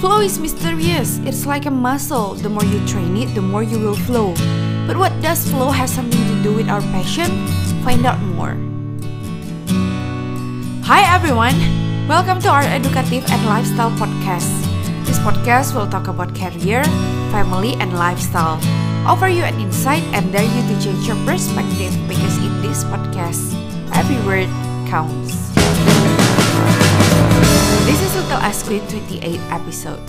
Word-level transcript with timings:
Flow 0.00 0.20
is 0.20 0.38
mysterious. 0.38 1.18
It's 1.24 1.46
like 1.46 1.66
a 1.66 1.70
muscle. 1.70 2.34
The 2.34 2.48
more 2.48 2.64
you 2.64 2.84
train 2.86 3.16
it, 3.16 3.34
the 3.34 3.40
more 3.40 3.62
you 3.62 3.78
will 3.78 3.94
flow. 3.94 4.34
But 4.86 4.96
what 4.96 5.12
does 5.22 5.48
flow 5.48 5.70
have 5.70 5.88
something 5.88 6.20
to 6.20 6.42
do 6.42 6.52
with 6.52 6.68
our 6.68 6.80
passion? 6.92 7.30
Find 7.84 8.04
out 8.04 8.20
more. 8.20 8.58
Hi 10.84 11.00
everyone. 11.08 11.56
Welcome 12.08 12.40
to 12.42 12.48
our 12.48 12.66
educative 12.68 13.24
and 13.30 13.46
lifestyle 13.46 13.90
podcast. 13.96 14.52
This 15.06 15.18
podcast 15.20 15.74
will 15.74 15.88
talk 15.88 16.08
about 16.08 16.34
career, 16.34 16.84
family, 17.32 17.72
and 17.80 17.96
lifestyle. 17.96 18.60
Offer 19.06 19.28
you 19.28 19.42
an 19.44 19.56
insight 19.60 20.04
and 20.12 20.32
dare 20.32 20.44
you 20.44 20.62
to 20.68 20.74
change 20.82 21.06
your 21.06 21.16
perspective 21.24 21.92
because 22.08 22.36
in 22.44 22.52
this 22.60 22.84
podcast, 22.84 23.56
every 23.94 24.20
word 24.26 24.50
counts. 24.90 25.54
This 27.84 28.00
is 28.00 28.16
Little 28.16 28.40
Asquith 28.40 28.88
28 28.88 29.38
episode. 29.52 30.00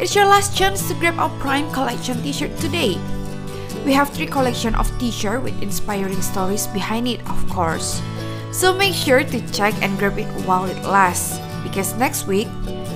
It's 0.00 0.14
your 0.14 0.24
last 0.24 0.56
chance 0.56 0.88
to 0.88 0.94
grab 0.94 1.20
our 1.20 1.28
Prime 1.44 1.70
Collection 1.72 2.22
t-shirt 2.22 2.56
today. 2.56 2.96
We 3.84 3.92
have 3.92 4.08
three 4.08 4.24
collection 4.24 4.74
of 4.76 4.88
t-shirt 4.98 5.42
with 5.42 5.60
inspiring 5.60 6.22
stories 6.22 6.66
behind 6.68 7.06
it, 7.06 7.20
of 7.28 7.36
course. 7.50 8.00
So 8.50 8.72
make 8.72 8.94
sure 8.94 9.22
to 9.22 9.52
check 9.52 9.74
and 9.84 9.92
grab 9.98 10.16
it 10.16 10.32
while 10.48 10.64
it 10.64 10.80
lasts, 10.88 11.36
because 11.62 11.92
next 12.00 12.26
week 12.26 12.48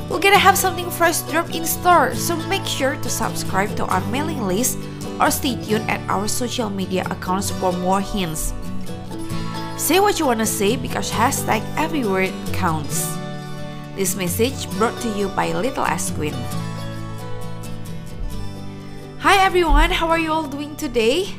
we're 0.09 0.25
gonna 0.25 0.41
have 0.41 0.57
something 0.57 0.89
fresh 0.91 1.21
drop 1.29 1.52
in 1.55 1.66
store. 1.66 2.15
So 2.15 2.41
make 2.49 2.65
sure 2.65 2.97
to 2.97 3.11
subscribe 3.11 3.77
to 3.77 3.85
our 3.85 4.01
mailing 4.09 4.49
list 4.49 4.79
or 5.21 5.30
stay 5.30 5.61
tuned 5.61 5.91
at 5.91 6.01
our 6.09 6.27
social 6.27 6.71
media 6.71 7.05
accounts 7.13 7.51
for 7.51 7.71
more 7.85 8.01
hints. 8.01 8.55
Say 9.83 9.99
what 9.99 10.23
you 10.23 10.31
wanna 10.31 10.47
say 10.47 10.79
because 10.79 11.11
hashtag 11.11 11.59
every 11.75 12.07
word 12.07 12.31
counts. 12.55 13.03
This 13.99 14.15
message 14.15 14.71
brought 14.79 14.95
to 15.03 15.11
you 15.19 15.27
by 15.35 15.51
Little 15.51 15.83
Asquin. 15.83 16.39
Hi 19.27 19.43
everyone, 19.43 19.91
how 19.91 20.07
are 20.07 20.23
you 20.23 20.30
all 20.30 20.47
doing 20.47 20.79
today? 20.79 21.35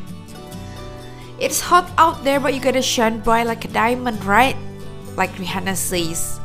It's 1.39 1.63
hot 1.63 1.87
out 1.95 2.27
there, 2.27 2.43
but 2.43 2.51
you 2.51 2.59
gotta 2.59 2.83
shine 2.83 3.23
bright 3.23 3.47
like 3.47 3.63
a 3.63 3.71
diamond, 3.71 4.19
right? 4.27 4.59
Like 5.15 5.31
Rihanna 5.39 5.79
says. 5.79 6.35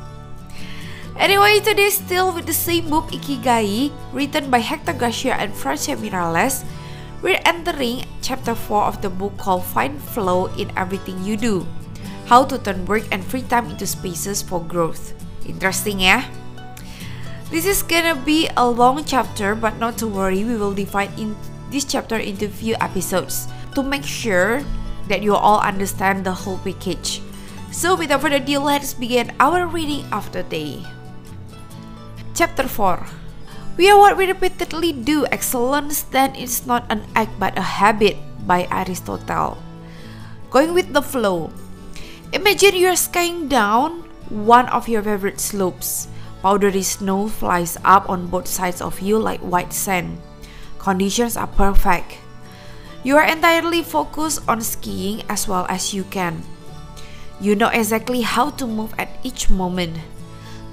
Anyway, 1.19 1.59
today 1.59 1.91
still 1.91 2.31
with 2.31 2.47
the 2.47 2.55
same 2.55 2.87
book 2.87 3.11
Ikigai, 3.11 3.91
written 4.15 4.55
by 4.55 4.63
Hector 4.63 4.95
Garcia 4.95 5.35
and 5.35 5.51
Francesc 5.51 5.99
Miralles. 5.99 6.63
We're 7.27 7.43
entering 7.43 8.07
chapter 8.23 8.55
4 8.55 8.87
of 8.87 9.03
the 9.03 9.11
book 9.11 9.35
called 9.35 9.67
Find 9.67 9.99
Flow 9.99 10.47
in 10.55 10.71
Everything 10.79 11.27
You 11.27 11.35
Do. 11.35 11.67
How 12.29 12.45
to 12.45 12.61
turn 12.61 12.85
work 12.85 13.09
and 13.09 13.25
free 13.25 13.41
time 13.41 13.73
into 13.73 13.89
spaces 13.89 14.45
for 14.45 14.61
growth. 14.61 15.17
Interesting 15.49 16.05
yeah? 16.05 16.29
This 17.49 17.65
is 17.65 17.81
gonna 17.81 18.21
be 18.21 18.53
a 18.53 18.69
long 18.69 19.01
chapter, 19.09 19.57
but 19.57 19.81
not 19.81 19.97
to 20.05 20.07
worry, 20.07 20.45
we 20.45 20.61
will 20.61 20.77
divide 20.77 21.09
in 21.17 21.33
this 21.73 21.89
chapter 21.89 22.21
into 22.21 22.53
few 22.53 22.77
episodes 22.85 23.49
to 23.73 23.81
make 23.81 24.05
sure 24.05 24.61
that 25.09 25.25
you 25.25 25.33
all 25.33 25.65
understand 25.65 26.21
the 26.21 26.45
whole 26.45 26.61
package. 26.61 27.25
So 27.73 27.97
without 27.97 28.21
further 28.21 28.45
ado, 28.45 28.61
let's 28.61 28.93
begin 28.93 29.33
our 29.41 29.65
reading 29.65 30.05
of 30.13 30.29
the 30.37 30.45
day. 30.45 30.85
Chapter 32.37 32.69
4 32.69 33.09
We 33.81 33.89
are 33.89 33.97
what 33.97 34.21
we 34.21 34.29
repeatedly 34.29 34.93
do. 34.93 35.25
Excellence 35.33 36.05
then 36.05 36.37
is 36.37 36.69
not 36.69 36.85
an 36.93 37.09
act 37.17 37.33
but 37.41 37.57
a 37.57 37.81
habit 37.81 38.21
by 38.45 38.69
Aristotle. 38.69 39.57
Going 40.53 40.77
with 40.77 40.93
the 40.93 41.01
flow. 41.01 41.49
Imagine 42.29 42.77
you're 42.77 42.97
skiing 42.97 43.49
down 43.49 44.05
one 44.29 44.69
of 44.69 44.85
your 44.85 45.01
favorite 45.01 45.41
slopes. 45.41 46.09
Powdery 46.43 46.85
snow 46.85 47.27
flies 47.27 47.81
up 47.89 48.05
on 48.11 48.29
both 48.29 48.47
sides 48.47 48.85
of 48.85 49.01
you 49.01 49.17
like 49.17 49.41
white 49.41 49.73
sand. 49.73 50.21
Conditions 50.79 51.39
are 51.39 51.49
perfect. 51.49 52.21
You 53.03 53.17
are 53.17 53.25
entirely 53.25 53.83
focused 53.83 54.45
on 54.47 54.61
skiing 54.61 55.25
as 55.31 55.49
well 55.49 55.65
as 55.71 55.95
you 55.95 56.05
can. 56.05 56.45
You 57.41 57.57
know 57.57 57.73
exactly 57.73 58.21
how 58.21 58.51
to 58.61 58.67
move 58.67 58.93
at 58.99 59.09
each 59.25 59.49
moment. 59.49 59.97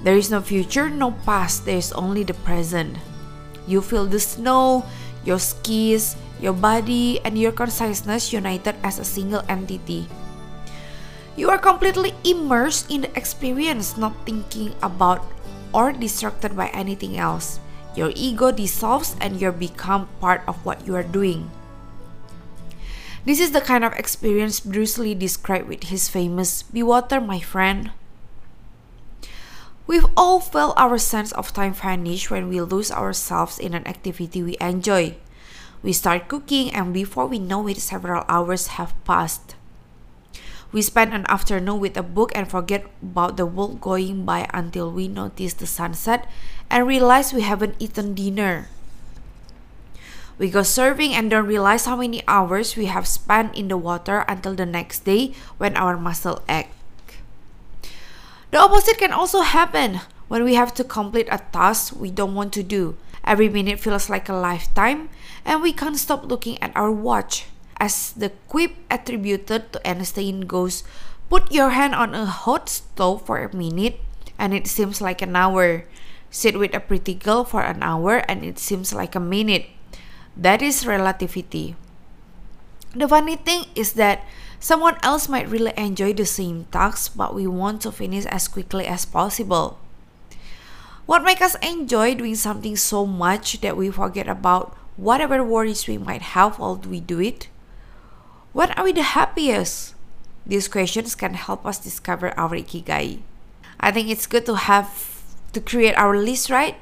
There 0.04 0.16
is 0.16 0.30
no 0.30 0.42
future, 0.42 0.90
no 0.90 1.12
past, 1.24 1.64
there 1.64 1.80
is 1.80 1.90
only 1.92 2.22
the 2.22 2.36
present. 2.44 2.98
You 3.66 3.80
feel 3.80 4.04
the 4.04 4.20
snow, 4.20 4.84
your 5.24 5.38
skis, 5.38 6.16
your 6.38 6.52
body, 6.52 7.18
and 7.24 7.38
your 7.38 7.52
consciousness 7.52 8.30
united 8.30 8.76
as 8.84 8.98
a 8.98 9.08
single 9.08 9.40
entity. 9.48 10.06
You 11.36 11.52
are 11.52 11.60
completely 11.60 12.16
immersed 12.24 12.90
in 12.90 13.04
the 13.04 13.12
experience, 13.12 13.96
not 14.00 14.16
thinking 14.24 14.72
about 14.82 15.20
or 15.72 15.92
distracted 15.92 16.56
by 16.56 16.72
anything 16.72 17.20
else. 17.20 17.60
Your 17.94 18.10
ego 18.16 18.50
dissolves 18.50 19.16
and 19.20 19.40
you 19.40 19.52
become 19.52 20.08
part 20.20 20.40
of 20.48 20.64
what 20.64 20.86
you 20.86 20.96
are 20.96 21.04
doing. 21.04 21.50
This 23.26 23.40
is 23.40 23.52
the 23.52 23.60
kind 23.60 23.84
of 23.84 23.92
experience 23.94 24.60
Bruce 24.60 24.96
Lee 24.96 25.12
described 25.12 25.68
with 25.68 25.92
his 25.92 26.08
famous 26.08 26.62
Be 26.62 26.82
water, 26.82 27.20
my 27.20 27.40
friend. 27.40 27.90
We've 29.86 30.06
all 30.16 30.40
felt 30.40 30.78
our 30.78 30.96
sense 30.96 31.32
of 31.32 31.52
time 31.52 31.74
vanish 31.74 32.30
when 32.30 32.48
we 32.48 32.60
lose 32.60 32.90
ourselves 32.90 33.58
in 33.58 33.74
an 33.74 33.86
activity 33.86 34.42
we 34.42 34.56
enjoy. 34.60 35.16
We 35.82 35.92
start 35.92 36.28
cooking, 36.28 36.72
and 36.72 36.94
before 36.94 37.26
we 37.26 37.38
know 37.38 37.66
it, 37.68 37.78
several 37.78 38.24
hours 38.28 38.78
have 38.78 38.94
passed. 39.04 39.54
We 40.76 40.84
spend 40.84 41.16
an 41.16 41.24
afternoon 41.32 41.80
with 41.80 41.96
a 41.96 42.04
book 42.04 42.36
and 42.36 42.44
forget 42.44 42.84
about 43.00 43.40
the 43.40 43.48
world 43.48 43.80
going 43.80 44.28
by 44.28 44.44
until 44.52 44.92
we 44.92 45.08
notice 45.08 45.56
the 45.56 45.64
sunset 45.64 46.28
and 46.68 46.86
realize 46.86 47.32
we 47.32 47.40
haven't 47.40 47.80
eaten 47.80 48.12
dinner. 48.12 48.68
We 50.36 50.52
go 50.52 50.60
surfing 50.60 51.16
and 51.16 51.32
don't 51.32 51.48
realize 51.48 51.86
how 51.86 51.96
many 51.96 52.20
hours 52.28 52.76
we 52.76 52.92
have 52.92 53.08
spent 53.08 53.56
in 53.56 53.68
the 53.68 53.80
water 53.80 54.28
until 54.28 54.52
the 54.52 54.68
next 54.68 55.08
day 55.08 55.32
when 55.56 55.78
our 55.80 55.96
muscle 55.96 56.44
ache. 56.46 56.68
The 58.50 58.60
opposite 58.60 58.98
can 58.98 59.16
also 59.16 59.48
happen 59.48 60.04
when 60.28 60.44
we 60.44 60.60
have 60.60 60.74
to 60.74 60.84
complete 60.84 61.32
a 61.32 61.40
task 61.56 61.96
we 61.96 62.10
don't 62.10 62.34
want 62.34 62.52
to 62.52 62.62
do. 62.62 63.00
Every 63.24 63.48
minute 63.48 63.80
feels 63.80 64.10
like 64.10 64.28
a 64.28 64.36
lifetime, 64.36 65.08
and 65.42 65.62
we 65.62 65.72
can't 65.72 65.96
stop 65.96 66.28
looking 66.28 66.60
at 66.60 66.76
our 66.76 66.92
watch. 66.92 67.46
As 67.76 68.12
the 68.12 68.32
quip 68.48 68.72
attributed 68.90 69.72
to 69.72 69.88
Einstein 69.88 70.48
goes, 70.48 70.82
put 71.28 71.52
your 71.52 71.70
hand 71.70 71.94
on 71.94 72.14
a 72.14 72.24
hot 72.24 72.68
stove 72.68 73.26
for 73.26 73.44
a 73.44 73.54
minute, 73.54 74.00
and 74.38 74.54
it 74.54 74.66
seems 74.66 75.00
like 75.00 75.20
an 75.20 75.36
hour. 75.36 75.84
Sit 76.30 76.58
with 76.58 76.74
a 76.74 76.80
pretty 76.80 77.14
girl 77.14 77.44
for 77.44 77.62
an 77.62 77.82
hour, 77.82 78.24
and 78.28 78.44
it 78.44 78.58
seems 78.58 78.92
like 78.92 79.14
a 79.14 79.20
minute. 79.20 79.66
That 80.36 80.62
is 80.62 80.86
relativity. 80.86 81.76
The 82.96 83.08
funny 83.08 83.36
thing 83.36 83.68
is 83.74 83.92
that 84.00 84.24
someone 84.58 84.96
else 85.02 85.28
might 85.28 85.48
really 85.48 85.72
enjoy 85.76 86.14
the 86.14 86.24
same 86.24 86.64
task, 86.72 87.12
but 87.14 87.34
we 87.34 87.46
want 87.46 87.82
to 87.82 87.92
finish 87.92 88.24
as 88.26 88.48
quickly 88.48 88.86
as 88.86 89.04
possible. 89.04 89.78
What 91.04 91.22
makes 91.22 91.42
us 91.42 91.56
enjoy 91.62 92.16
doing 92.16 92.34
something 92.34 92.74
so 92.74 93.04
much 93.04 93.60
that 93.60 93.76
we 93.76 93.90
forget 93.90 94.26
about 94.26 94.74
whatever 94.96 95.44
worries 95.44 95.86
we 95.86 95.98
might 95.98 96.34
have 96.34 96.58
while 96.58 96.76
we 96.76 97.00
do 97.00 97.20
it? 97.20 97.48
When 98.56 98.72
are 98.72 98.88
we 98.88 98.96
the 98.96 99.04
happiest? 99.04 99.92
These 100.48 100.72
questions 100.72 101.12
can 101.12 101.36
help 101.36 101.68
us 101.68 101.76
discover 101.76 102.32
our 102.40 102.56
ikigai. 102.56 103.20
I 103.76 103.92
think 103.92 104.08
it's 104.08 104.24
good 104.24 104.48
to 104.48 104.56
have 104.56 105.20
to 105.52 105.60
create 105.60 105.92
our 106.00 106.16
list, 106.16 106.48
right? 106.48 106.80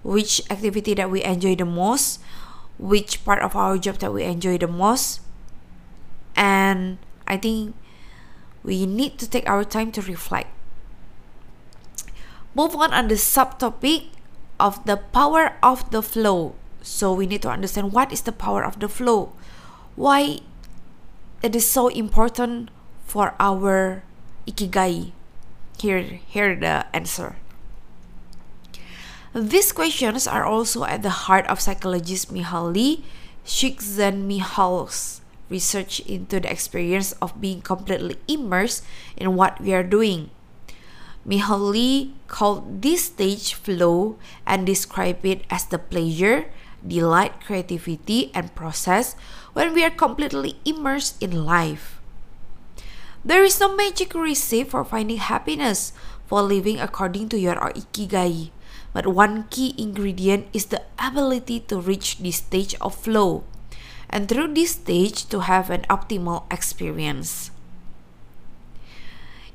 Which 0.00 0.40
activity 0.48 0.96
that 0.96 1.12
we 1.12 1.20
enjoy 1.20 1.60
the 1.60 1.68
most, 1.68 2.24
which 2.80 3.20
part 3.20 3.44
of 3.44 3.52
our 3.52 3.76
job 3.76 4.00
that 4.00 4.16
we 4.16 4.24
enjoy 4.24 4.56
the 4.56 4.64
most. 4.64 5.20
And 6.40 6.96
I 7.28 7.36
think 7.36 7.76
we 8.64 8.88
need 8.88 9.20
to 9.20 9.28
take 9.28 9.44
our 9.44 9.60
time 9.60 9.92
to 9.92 10.00
reflect. 10.00 10.48
Move 12.56 12.72
on 12.80 12.96
on 12.96 13.12
the 13.12 13.20
subtopic 13.20 14.08
of 14.56 14.80
the 14.88 14.96
power 15.12 15.60
of 15.60 15.84
the 15.92 16.00
flow. 16.00 16.56
So 16.80 17.12
we 17.12 17.28
need 17.28 17.44
to 17.44 17.52
understand 17.52 17.92
what 17.92 18.08
is 18.08 18.24
the 18.24 18.32
power 18.32 18.64
of 18.64 18.80
the 18.80 18.88
flow. 18.88 19.36
Why 20.00 20.40
it 21.44 21.52
is 21.52 21.68
so 21.68 21.92
important 21.92 22.72
for 23.04 23.36
our 23.36 24.00
ikigai. 24.48 25.12
Here, 25.76 26.24
here 26.24 26.56
the 26.56 26.88
answer. 26.96 27.36
These 29.36 29.76
questions 29.76 30.24
are 30.24 30.48
also 30.48 30.88
at 30.88 31.04
the 31.04 31.28
heart 31.28 31.44
of 31.52 31.60
psychologist 31.60 32.32
Mihaly 32.32 33.04
Csikszentmihalyi's 33.44 35.20
research 35.52 36.00
into 36.08 36.40
the 36.40 36.48
experience 36.48 37.12
of 37.20 37.36
being 37.36 37.60
completely 37.60 38.16
immersed 38.24 38.80
in 39.12 39.36
what 39.36 39.60
we 39.60 39.74
are 39.76 39.84
doing. 39.84 40.30
Mihaly 41.28 42.16
called 42.26 42.80
this 42.80 43.12
stage 43.12 43.52
flow 43.52 44.16
and 44.46 44.64
described 44.64 45.26
it 45.26 45.44
as 45.50 45.68
the 45.68 45.76
pleasure, 45.78 46.48
delight, 46.80 47.44
creativity, 47.44 48.32
and 48.32 48.54
process 48.54 49.16
when 49.54 49.72
we 49.72 49.82
are 49.82 49.90
completely 49.90 50.60
immersed 50.66 51.16
in 51.22 51.46
life. 51.46 52.02
There 53.24 53.42
is 53.42 53.58
no 53.58 53.74
magic 53.74 54.12
recipe 54.12 54.68
for 54.68 54.84
finding 54.84 55.16
happiness, 55.16 55.94
for 56.26 56.42
living 56.42 56.78
according 56.78 57.30
to 57.30 57.38
your 57.38 57.56
ikigai. 57.56 58.50
But 58.92 59.08
one 59.08 59.48
key 59.48 59.74
ingredient 59.78 60.46
is 60.52 60.66
the 60.66 60.82
ability 61.00 61.66
to 61.72 61.80
reach 61.80 62.18
this 62.18 62.44
stage 62.44 62.76
of 62.84 62.94
flow, 62.94 63.42
and 64.10 64.28
through 64.28 64.54
this 64.54 64.76
stage 64.78 65.26
to 65.32 65.48
have 65.48 65.70
an 65.70 65.82
optimal 65.88 66.44
experience. 66.52 67.50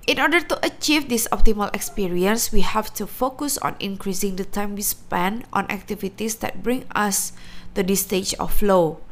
In 0.10 0.20
order 0.20 0.42
to 0.42 0.58
achieve 0.66 1.08
this 1.08 1.30
optimal 1.32 1.70
experience, 1.76 2.52
we 2.52 2.62
have 2.62 2.92
to 2.98 3.06
focus 3.06 3.60
on 3.60 3.78
increasing 3.80 4.36
the 4.36 4.44
time 4.44 4.74
we 4.74 4.82
spend 4.82 5.46
on 5.54 5.70
activities 5.70 6.42
that 6.42 6.64
bring 6.64 6.90
us 6.98 7.32
to 7.76 7.84
this 7.84 8.02
stage 8.02 8.34
of 8.42 8.52
flow, 8.52 9.06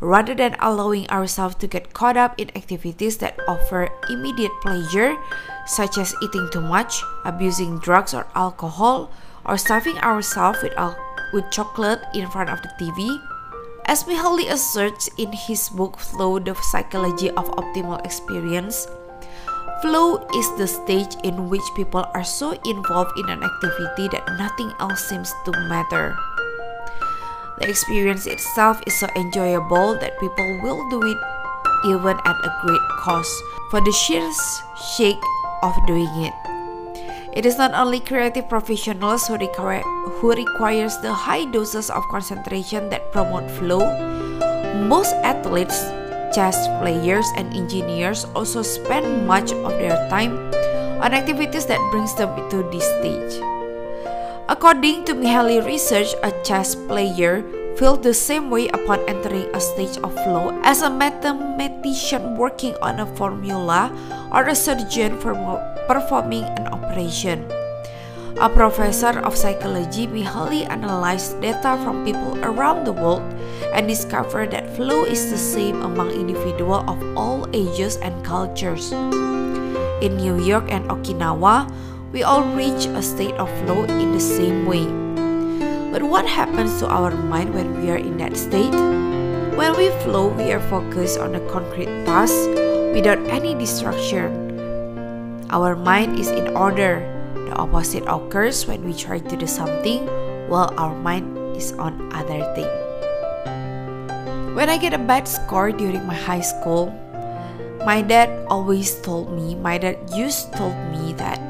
rather 0.00 0.34
than 0.34 0.56
allowing 0.60 1.08
ourselves 1.10 1.54
to 1.56 1.66
get 1.66 1.92
caught 1.92 2.16
up 2.16 2.34
in 2.38 2.50
activities 2.56 3.18
that 3.18 3.38
offer 3.48 3.88
immediate 4.10 4.52
pleasure, 4.62 5.16
such 5.66 5.98
as 5.98 6.14
eating 6.22 6.48
too 6.52 6.60
much, 6.60 7.02
abusing 7.24 7.78
drugs 7.78 8.14
or 8.14 8.26
alcohol, 8.34 9.10
or 9.46 9.56
stuffing 9.56 9.98
ourselves 9.98 10.62
with, 10.62 10.74
with 11.32 11.50
chocolate 11.50 12.02
in 12.14 12.28
front 12.28 12.50
of 12.50 12.60
the 12.62 12.70
TV. 12.80 13.20
As 13.86 14.04
Mihaly 14.04 14.50
asserts 14.50 15.10
in 15.18 15.32
his 15.32 15.68
book 15.68 15.98
Flow 15.98 16.38
The 16.38 16.54
Psychology 16.54 17.30
of 17.30 17.50
Optimal 17.52 18.04
Experience, 18.04 18.88
flow 19.82 20.24
is 20.34 20.48
the 20.56 20.66
stage 20.66 21.16
in 21.24 21.50
which 21.50 21.64
people 21.76 22.08
are 22.14 22.24
so 22.24 22.56
involved 22.64 23.12
in 23.18 23.28
an 23.28 23.44
activity 23.44 24.08
that 24.08 24.24
nothing 24.38 24.72
else 24.80 25.04
seems 25.04 25.34
to 25.44 25.52
matter. 25.68 26.16
The 27.58 27.70
experience 27.70 28.26
itself 28.26 28.82
is 28.86 28.98
so 28.98 29.06
enjoyable 29.16 29.94
that 30.00 30.18
people 30.18 30.60
will 30.62 30.82
do 30.90 31.02
it 31.02 31.18
even 31.86 32.16
at 32.24 32.36
a 32.42 32.50
great 32.62 32.86
cost 33.04 33.30
for 33.70 33.80
the 33.80 33.92
sheer 33.92 34.24
sake 34.96 35.22
of 35.62 35.74
doing 35.86 36.10
it. 36.24 36.34
It 37.34 37.46
is 37.46 37.58
not 37.58 37.74
only 37.74 38.00
creative 38.00 38.48
professionals 38.48 39.26
who 39.26 39.36
require 39.36 39.82
who 40.22 40.30
requires 40.34 40.98
the 40.98 41.12
high 41.12 41.44
doses 41.50 41.90
of 41.90 42.02
concentration 42.10 42.88
that 42.90 43.10
promote 43.10 43.50
flow. 43.50 43.82
Most 44.86 45.14
athletes, 45.26 45.90
chess 46.34 46.54
players, 46.78 47.26
and 47.36 47.54
engineers 47.54 48.26
also 48.34 48.62
spend 48.62 49.26
much 49.26 49.50
of 49.50 49.72
their 49.82 49.98
time 50.10 50.38
on 51.02 51.14
activities 51.14 51.66
that 51.66 51.82
brings 51.90 52.14
them 52.14 52.30
to 52.50 52.62
this 52.70 52.86
stage. 52.98 53.53
According 54.44 55.08
to 55.08 55.16
Mihaly 55.16 55.64
research, 55.64 56.12
a 56.20 56.28
chess 56.44 56.76
player 56.76 57.40
feels 57.80 58.04
the 58.04 58.12
same 58.12 58.52
way 58.52 58.68
upon 58.76 59.00
entering 59.08 59.48
a 59.56 59.60
stage 59.60 59.96
of 60.04 60.12
flow 60.20 60.52
as 60.60 60.84
a 60.84 60.92
mathematician 60.92 62.36
working 62.36 62.76
on 62.84 63.00
a 63.00 63.08
formula 63.16 63.88
or 64.28 64.44
a 64.44 64.54
surgeon 64.54 65.16
performing 65.88 66.44
an 66.60 66.68
operation. 66.68 67.48
A 68.36 68.52
professor 68.52 69.16
of 69.24 69.32
psychology, 69.32 70.04
Mihaly 70.04 70.68
analyzed 70.68 71.40
data 71.40 71.80
from 71.80 72.04
people 72.04 72.36
around 72.44 72.84
the 72.84 72.92
world 72.92 73.24
and 73.72 73.88
discovered 73.88 74.52
that 74.52 74.68
flow 74.76 75.08
is 75.08 75.32
the 75.32 75.40
same 75.40 75.80
among 75.80 76.12
individuals 76.12 76.84
of 76.84 77.00
all 77.16 77.48
ages 77.56 77.96
and 78.04 78.12
cultures. 78.20 78.92
In 80.04 80.20
New 80.20 80.36
York 80.36 80.68
and 80.68 80.84
Okinawa, 80.92 81.64
we 82.14 82.22
all 82.22 82.46
reach 82.54 82.86
a 82.86 83.02
state 83.02 83.34
of 83.42 83.50
flow 83.66 83.82
in 83.90 84.14
the 84.14 84.22
same 84.22 84.70
way. 84.70 84.86
But 85.90 86.06
what 86.06 86.22
happens 86.30 86.78
to 86.78 86.86
our 86.86 87.10
mind 87.10 87.50
when 87.50 87.82
we 87.82 87.90
are 87.90 87.98
in 87.98 88.22
that 88.22 88.38
state? 88.38 88.70
When 89.58 89.74
we 89.74 89.90
flow, 90.06 90.30
we 90.30 90.54
are 90.54 90.62
focused 90.70 91.18
on 91.18 91.34
a 91.34 91.42
concrete 91.50 91.90
task 92.06 92.38
without 92.94 93.18
any 93.34 93.58
distraction. 93.58 94.30
Our 95.50 95.74
mind 95.74 96.14
is 96.14 96.30
in 96.30 96.54
order. 96.54 97.02
The 97.34 97.58
opposite 97.58 98.06
occurs 98.06 98.62
when 98.62 98.86
we 98.86 98.94
try 98.94 99.18
to 99.18 99.34
do 99.34 99.50
something 99.50 100.06
while 100.46 100.70
our 100.78 100.94
mind 100.94 101.34
is 101.58 101.74
on 101.82 101.98
other 102.14 102.46
thing. 102.54 102.70
When 104.54 104.70
I 104.70 104.78
get 104.78 104.94
a 104.94 105.02
bad 105.02 105.26
score 105.26 105.74
during 105.74 106.06
my 106.06 106.14
high 106.14 106.46
school, 106.46 106.94
my 107.82 108.06
dad 108.06 108.30
always 108.46 108.94
told 109.02 109.34
me, 109.34 109.58
my 109.58 109.78
dad 109.78 109.98
used 110.14 110.54
told 110.54 110.78
me 110.94 111.12
that 111.18 111.42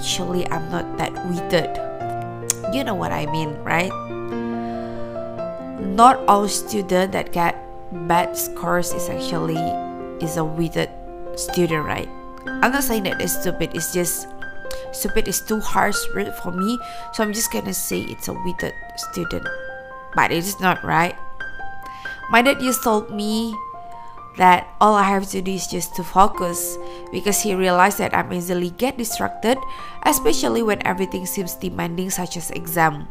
actually 0.00 0.48
I'm 0.48 0.72
not 0.72 0.96
that 0.96 1.12
wicked. 1.28 1.76
You 2.72 2.84
know 2.84 2.96
what 2.96 3.12
I 3.12 3.28
mean, 3.28 3.52
right? 3.60 3.92
Not 5.76 6.24
all 6.24 6.48
student 6.48 7.12
that 7.12 7.32
get 7.32 7.60
bad 8.08 8.32
scores 8.32 8.96
is 8.96 9.12
actually 9.12 9.60
is 10.24 10.40
a 10.40 10.44
wicked 10.44 10.88
student, 11.36 11.84
right? 11.84 12.08
I'm 12.64 12.72
not 12.72 12.84
saying 12.84 13.04
that 13.04 13.20
it's 13.20 13.36
stupid, 13.36 13.76
it's 13.76 13.92
just 13.92 14.26
stupid 14.92 15.28
is 15.28 15.44
too 15.44 15.60
harsh 15.60 16.00
word 16.16 16.32
for 16.40 16.50
me, 16.50 16.80
so 17.12 17.22
I'm 17.22 17.36
just 17.36 17.52
gonna 17.52 17.76
say 17.76 18.00
it's 18.00 18.28
a 18.28 18.32
wicked 18.32 18.72
student. 18.96 19.44
But 20.16 20.32
it 20.32 20.40
is 20.40 20.58
not 20.60 20.82
right. 20.82 21.14
My 22.30 22.40
dad 22.40 22.60
just 22.60 22.82
told 22.82 23.12
me 23.12 23.52
that 24.36 24.68
all 24.80 24.94
I 24.94 25.02
have 25.04 25.28
to 25.30 25.42
do 25.42 25.52
is 25.52 25.66
just 25.66 25.94
to 25.96 26.04
focus 26.04 26.78
because 27.12 27.42
he 27.42 27.54
realized 27.54 27.98
that 27.98 28.14
I'm 28.14 28.32
easily 28.32 28.70
get 28.70 28.96
distracted, 28.96 29.58
especially 30.04 30.62
when 30.62 30.86
everything 30.86 31.26
seems 31.26 31.54
demanding 31.54 32.10
such 32.10 32.36
as 32.36 32.50
exam. 32.50 33.08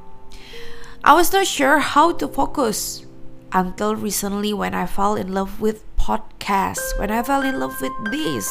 I 1.04 1.14
was 1.14 1.32
not 1.32 1.48
sure 1.48 1.80
how 1.80 2.14
to 2.14 2.28
focus 2.28 3.06
until 3.52 3.96
recently 3.96 4.54
when 4.54 4.74
I 4.74 4.86
fell 4.86 5.16
in 5.16 5.34
love 5.34 5.62
with 5.62 5.84
podcasts, 5.98 6.98
when 7.00 7.12
I 7.12 7.24
fell 7.24 7.42
in 7.42 7.60
love 7.60 7.80
with 7.82 7.94
this. 8.12 8.48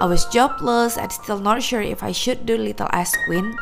I 0.00 0.06
was 0.06 0.26
jobless 0.26 0.96
and 0.96 1.10
still 1.10 1.40
not 1.40 1.62
sure 1.62 1.82
if 1.82 2.02
I 2.02 2.12
should 2.12 2.46
do 2.46 2.56
Little 2.56 2.88
Ice 2.90 3.16
Queen 3.26 3.56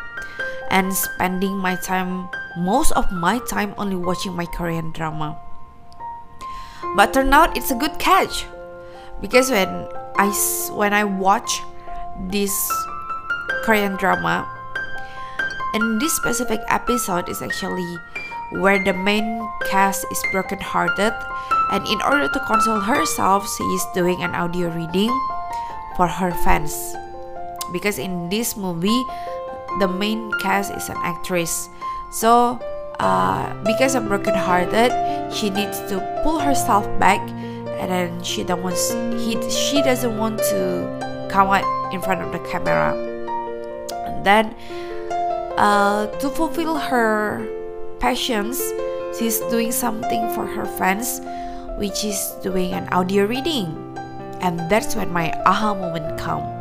and 0.71 0.93
spending 0.93 1.57
my 1.57 1.77
time 1.77 2.29
most 2.59 2.93
of 2.93 3.11
my 3.13 3.39
time 3.49 3.75
only 3.79 3.97
watching 3.97 4.35
my 4.35 4.47
Korean 4.47 4.93
drama. 4.93 5.39
But 6.95 7.13
turned 7.13 7.35
out 7.35 7.57
it's 7.57 7.71
a 7.71 7.75
good 7.75 7.99
catch. 7.99 8.47
Because 9.21 9.51
when 9.51 9.69
I 10.17 10.29
when 10.73 10.93
I 10.93 11.05
watch 11.05 11.63
this 12.29 12.53
Korean 13.65 13.97
drama 13.97 14.49
and 15.75 16.01
this 16.01 16.13
specific 16.17 16.61
episode 16.69 17.29
is 17.29 17.43
actually 17.43 17.99
where 18.63 18.83
the 18.83 18.93
main 18.93 19.43
cast 19.69 20.07
is 20.11 20.23
broken-hearted 20.33 21.13
and 21.73 21.83
in 21.89 22.01
order 22.03 22.29
to 22.29 22.41
console 22.47 22.81
herself 22.81 23.45
she 23.57 23.65
is 23.65 23.85
doing 23.93 24.23
an 24.23 24.35
audio 24.35 24.71
reading 24.71 25.11
for 25.97 26.07
her 26.07 26.31
fans. 26.45 26.95
Because 27.73 27.99
in 27.99 28.29
this 28.29 28.57
movie 28.57 29.03
the 29.81 29.89
main 29.89 30.31
cast 30.41 30.73
is 30.73 30.89
an 30.89 30.97
actress. 31.03 31.69
So 32.13 32.61
uh, 33.01 33.53
because 33.65 33.95
of 33.95 34.09
brokenhearted 34.09 34.93
she 35.33 35.51
needs 35.51 35.81
to 35.89 36.01
pull 36.23 36.39
herself 36.39 36.85
back 36.99 37.21
and 37.81 37.91
then 37.91 38.23
she 38.23 38.43
don't 38.43 38.63
want 38.63 38.77
he 39.21 39.37
she 39.51 39.83
doesn't 39.83 40.17
want 40.17 40.39
to 40.39 41.29
come 41.31 41.49
out 41.49 41.65
in 41.93 42.01
front 42.01 42.21
of 42.21 42.33
the 42.33 42.39
camera 42.51 42.95
and 44.07 44.25
then 44.25 44.55
uh, 45.59 46.07
to 46.19 46.31
fulfill 46.31 46.77
her 46.77 47.47
passions 48.01 48.61
she's 49.19 49.41
doing 49.53 49.73
something 49.73 50.29
for 50.35 50.47
her 50.47 50.65
fans 50.79 51.21
which 51.79 52.05
is 52.05 52.33
doing 52.43 52.73
an 52.73 52.89
audio 52.89 53.27
reading 53.27 53.87
and 54.41 54.61
that's 54.71 54.95
when 54.95 55.11
my 55.13 55.33
aha 55.45 55.75
moment 55.75 56.19
come. 56.19 56.56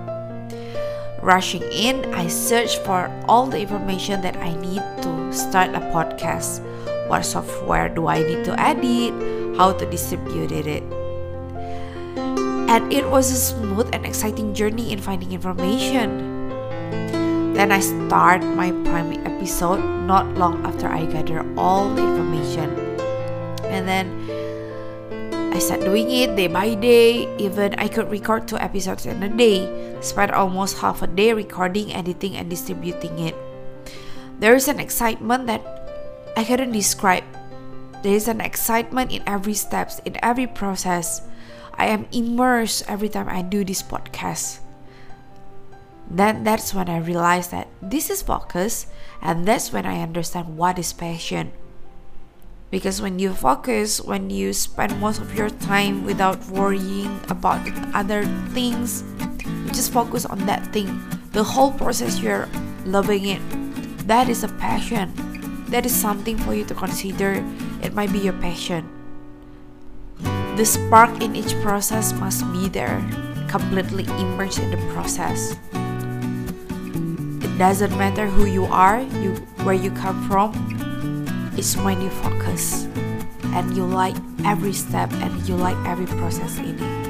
Rushing 1.25 1.65
in, 1.73 2.13
I 2.13 2.29
search 2.29 2.77
for 2.85 3.09
all 3.25 3.49
the 3.49 3.57
information 3.57 4.21
that 4.21 4.37
I 4.37 4.53
need 4.61 4.85
to 5.01 5.33
start 5.33 5.73
a 5.73 5.81
podcast. 5.89 6.61
What 7.09 7.25
software 7.25 7.89
do 7.89 8.05
I 8.05 8.21
need 8.21 8.45
to 8.45 8.53
edit? 8.61 9.09
How 9.57 9.73
to 9.73 9.89
distribute 9.89 10.53
it? 10.53 10.85
And 12.69 12.93
it 12.93 13.09
was 13.09 13.33
a 13.33 13.41
smooth 13.41 13.89
and 13.89 14.05
exciting 14.05 14.53
journey 14.53 14.93
in 14.93 15.01
finding 15.01 15.31
information. 15.31 16.53
Then 17.57 17.71
I 17.71 17.81
start 17.81 18.45
my 18.45 18.69
primary 18.85 19.17
episode 19.25 19.81
not 20.05 20.29
long 20.37 20.63
after 20.63 20.85
I 20.85 21.09
gather 21.09 21.41
all 21.57 21.89
the 21.89 22.05
information. 22.05 22.69
And 23.65 23.89
then 23.89 24.13
I 25.55 25.59
start 25.59 25.87
doing 25.87 26.11
it 26.11 26.35
day 26.35 26.51
by 26.51 26.75
day. 26.75 27.31
Even 27.39 27.75
I 27.79 27.87
could 27.87 28.11
record 28.11 28.47
two 28.47 28.59
episodes 28.59 29.05
in 29.05 29.23
a 29.23 29.31
day. 29.31 29.63
Spend 30.01 30.31
almost 30.35 30.83
half 30.83 31.01
a 31.01 31.07
day 31.07 31.31
recording, 31.31 31.95
editing, 31.95 32.35
and 32.35 32.49
distributing 32.49 33.17
it. 33.19 33.35
There 34.39 34.53
is 34.53 34.67
an 34.67 34.83
excitement 34.83 35.47
that 35.47 35.63
I 36.35 36.43
couldn't 36.43 36.75
describe. 36.75 37.23
There 38.03 38.13
is 38.13 38.27
an 38.27 38.41
excitement 38.41 39.15
in 39.15 39.23
every 39.25 39.55
steps, 39.55 40.03
in 40.03 40.19
every 40.21 40.45
process. 40.45 41.23
I 41.73 41.87
am 41.87 42.07
immersed 42.11 42.83
every 42.91 43.07
time 43.07 43.29
I 43.29 43.41
do 43.41 43.63
this 43.63 43.81
podcast. 43.81 44.59
Then 46.11 46.43
that's 46.43 46.73
when 46.73 46.89
I 46.89 46.99
realized 46.99 47.51
that 47.51 47.71
this 47.81 48.09
is 48.11 48.21
focus, 48.21 48.87
and 49.21 49.47
that's 49.47 49.71
when 49.71 49.85
I 49.87 50.03
understand 50.03 50.57
what 50.57 50.77
is 50.77 50.91
passion 50.91 51.51
because 52.71 53.01
when 53.01 53.19
you 53.19 53.33
focus 53.33 54.01
when 54.01 54.29
you 54.29 54.53
spend 54.53 54.99
most 54.99 55.21
of 55.21 55.35
your 55.35 55.49
time 55.49 56.03
without 56.03 56.39
worrying 56.47 57.19
about 57.29 57.61
other 57.93 58.25
things 58.53 59.03
you 59.45 59.69
just 59.69 59.91
focus 59.91 60.25
on 60.25 60.45
that 60.45 60.65
thing 60.73 61.01
the 61.31 61.43
whole 61.43 61.71
process 61.71 62.19
you're 62.19 62.49
loving 62.85 63.25
it 63.25 63.41
that 64.05 64.29
is 64.29 64.43
a 64.43 64.49
passion. 64.61 65.09
That 65.73 65.83
is 65.83 65.89
something 65.89 66.37
for 66.37 66.53
you 66.53 66.63
to 66.65 66.75
consider. 66.75 67.41
It 67.81 67.97
might 67.97 68.13
be 68.13 68.19
your 68.19 68.37
passion. 68.37 68.85
The 70.55 70.63
spark 70.63 71.09
in 71.25 71.35
each 71.35 71.57
process 71.65 72.13
must 72.13 72.45
be 72.53 72.69
there, 72.69 73.01
completely 73.49 74.05
immersed 74.21 74.59
in 74.59 74.69
the 74.69 74.77
process. 74.93 75.57
It 77.41 77.57
doesn't 77.57 77.97
matter 77.97 78.27
who 78.27 78.45
you 78.45 78.65
are, 78.65 79.01
you 79.01 79.33
where 79.65 79.73
you 79.73 79.89
come 79.89 80.29
from. 80.29 80.53
It's 81.57 81.75
when 81.77 82.01
you 82.01 82.09
focus 82.21 82.87
and 83.55 83.75
you 83.75 83.85
like 83.85 84.15
every 84.43 84.73
step 84.73 85.11
and 85.23 85.31
you 85.47 85.55
like 85.55 85.77
every 85.87 86.05
process 86.19 86.59
in 86.59 86.75
it. 86.75 87.05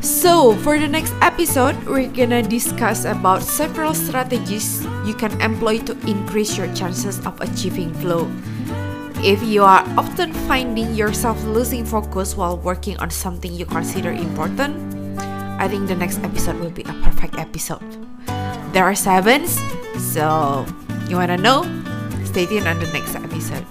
So, 0.00 0.56
for 0.64 0.78
the 0.78 0.88
next 0.88 1.12
episode, 1.20 1.76
we're 1.84 2.08
gonna 2.08 2.40
discuss 2.42 3.04
about 3.04 3.42
several 3.42 3.92
strategies 3.92 4.80
you 5.04 5.12
can 5.12 5.34
employ 5.42 5.78
to 5.84 5.92
increase 6.08 6.56
your 6.56 6.72
chances 6.72 7.20
of 7.26 7.36
achieving 7.40 7.92
flow. 8.00 8.30
If 9.20 9.42
you 9.42 9.64
are 9.64 9.84
often 10.00 10.32
finding 10.48 10.94
yourself 10.94 11.36
losing 11.44 11.84
focus 11.84 12.36
while 12.36 12.56
working 12.56 12.96
on 12.96 13.10
something 13.10 13.52
you 13.52 13.66
consider 13.66 14.12
important, 14.12 14.72
I 15.60 15.68
think 15.68 15.88
the 15.88 15.96
next 15.96 16.24
episode 16.24 16.56
will 16.56 16.72
be 16.72 16.82
a 16.88 16.94
perfect 17.04 17.36
episode. 17.36 17.84
There 18.72 18.84
are 18.84 18.94
sevens, 18.94 19.60
so 19.98 20.64
you 21.08 21.16
wanna 21.16 21.36
know? 21.36 21.79
Stay 22.30 22.46
tuned 22.46 22.70
on 22.70 22.78
the 22.78 22.86
next 22.94 23.18
episode. 23.18 23.66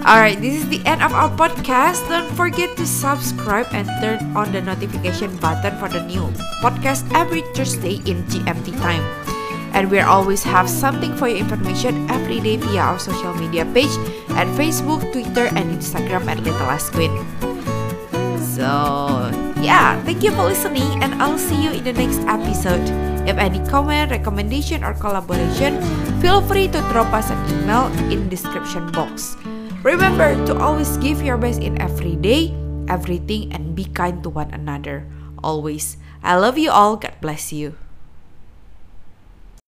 Alright, 0.00 0.40
this 0.40 0.64
is 0.64 0.68
the 0.72 0.80
end 0.88 1.04
of 1.04 1.12
our 1.12 1.28
podcast. 1.28 2.08
Don't 2.08 2.32
forget 2.32 2.72
to 2.80 2.88
subscribe 2.88 3.68
and 3.76 3.84
turn 4.00 4.32
on 4.32 4.48
the 4.52 4.64
notification 4.64 5.36
button 5.36 5.76
for 5.76 5.92
the 5.92 6.00
new 6.08 6.32
podcast 6.64 7.04
every 7.12 7.44
Thursday 7.52 8.00
in 8.08 8.24
GMT 8.32 8.72
time. 8.80 9.04
And 9.76 9.90
we 9.90 10.00
always 10.00 10.42
have 10.44 10.72
something 10.72 11.12
for 11.16 11.28
your 11.28 11.36
information 11.36 12.08
every 12.08 12.40
day 12.40 12.56
via 12.56 12.80
our 12.80 12.98
social 12.98 13.34
media 13.36 13.68
page 13.76 13.92
at 14.32 14.48
Facebook, 14.56 15.04
Twitter, 15.12 15.52
and 15.52 15.68
Instagram 15.68 16.24
at 16.32 16.40
Little 16.40 16.64
Queen. 16.96 17.12
So, 18.40 19.28
yeah, 19.60 20.00
thank 20.04 20.24
you 20.24 20.32
for 20.32 20.48
listening, 20.48 21.02
and 21.04 21.20
I'll 21.20 21.36
see 21.36 21.60
you 21.60 21.72
in 21.76 21.84
the 21.84 21.92
next 21.92 22.24
episode. 22.24 23.13
If 23.24 23.40
any 23.40 23.60
comment, 23.66 24.12
recommendation, 24.12 24.84
or 24.84 24.92
collaboration, 24.92 25.80
feel 26.20 26.44
free 26.44 26.68
to 26.68 26.80
drop 26.92 27.12
us 27.12 27.30
an 27.30 27.40
email 27.50 27.88
in 28.12 28.28
description 28.28 28.92
box. 28.92 29.36
Remember 29.84 30.32
to 30.48 30.56
always 30.56 30.96
give 30.98 31.20
your 31.20 31.36
best 31.36 31.60
in 31.60 31.80
every 31.80 32.16
day, 32.16 32.52
everything, 32.88 33.52
and 33.52 33.76
be 33.76 33.84
kind 33.84 34.22
to 34.24 34.28
one 34.28 34.52
another. 34.52 35.04
Always. 35.44 35.96
I 36.24 36.36
love 36.36 36.56
you 36.56 36.72
all. 36.72 36.96
God 36.96 37.16
bless 37.20 37.52
you. 37.52 37.76